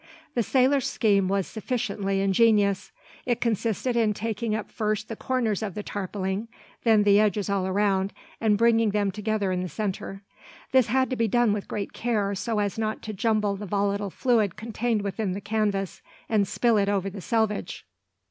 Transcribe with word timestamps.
The 0.33 0.41
sailor's 0.41 0.87
scheme 0.87 1.27
was 1.27 1.45
sufficiently 1.45 2.21
ingenious. 2.21 2.91
It 3.27 3.39
consisted 3.39 3.95
in 3.95 4.15
taking 4.15 4.55
up 4.55 4.71
first 4.71 5.07
the 5.09 5.15
corners 5.15 5.61
of 5.61 5.75
the 5.75 5.83
tarpauling, 5.83 6.47
then 6.83 7.03
the 7.03 7.19
edges 7.19 7.51
all 7.51 7.67
around, 7.67 8.11
and 8.39 8.57
bringing 8.57 8.89
them 8.89 9.11
together 9.11 9.51
in 9.51 9.61
the 9.61 9.69
centre. 9.69 10.23
This 10.71 10.87
had 10.87 11.11
to 11.11 11.15
be 11.15 11.27
done 11.27 11.53
with 11.53 11.67
great 11.67 11.93
care, 11.93 12.33
so 12.33 12.57
as 12.57 12.79
not 12.79 13.03
to 13.03 13.13
jumble 13.13 13.55
the 13.55 13.67
volatile 13.67 14.09
fluid 14.09 14.55
contained 14.55 15.03
within 15.03 15.33
the 15.33 15.39
canvas, 15.39 16.01
and 16.27 16.47
spill 16.47 16.77
it 16.77 16.89
over 16.89 17.07
the 17.11 17.21
selvage. 17.21 17.85